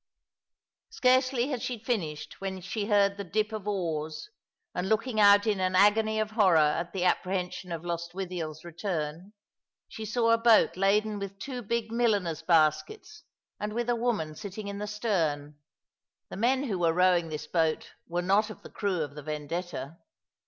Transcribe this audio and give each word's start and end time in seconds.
Scarcely 0.89 1.49
had 1.49 1.61
she 1.61 1.77
finished 1.77 2.41
when 2.41 2.59
she 2.59 2.87
heard 2.87 3.17
the 3.17 3.23
dip 3.23 3.51
of 3.51 3.67
oars, 3.67 4.31
and 4.73 4.89
looking 4.89 5.19
out 5.19 5.45
in 5.45 5.59
an 5.59 5.75
agony 5.75 6.19
of 6.19 6.31
horror 6.31 6.57
at 6.57 6.91
the 6.91 7.03
apprehension 7.03 7.71
of 7.71 7.85
Lostwithiel's 7.85 8.63
return, 8.65 9.33
she 9.87 10.03
saw 10.03 10.31
a 10.31 10.39
boat 10.39 10.75
laden 10.75 11.19
with 11.19 11.37
two 11.37 11.61
big 11.61 11.91
^^ 11.91 11.91
Love 11.91 11.93
and 11.93 11.97
Life 11.99 12.05
and 12.05 12.25
Death.^^ 12.25 12.45
315 12.47 12.53
milliner's 12.65 12.73
baskets, 12.81 13.23
and 13.59 13.73
with 13.73 13.89
a 13.91 13.95
woman 13.95 14.33
sitting 14.33 14.67
in 14.67 14.79
tlio 14.79 14.89
stem. 14.89 15.59
The 16.31 16.37
men 16.37 16.63
who 16.63 16.79
woro 16.79 16.95
rowing 16.95 17.29
this 17.29 17.45
boat 17.45 17.91
were 18.07 18.23
not 18.23 18.49
of 18.49 18.63
the 18.63 18.71
crew 18.71 19.01
of 19.03 19.13
the 19.13 19.21
Vendetta. 19.21 19.97